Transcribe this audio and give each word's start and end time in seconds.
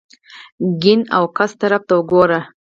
ګېڼ 0.81 0.99
او 1.15 1.23
ګس 1.35 1.51
طرف 1.61 1.81
ته 1.87 1.95
ګوره! 2.09 2.39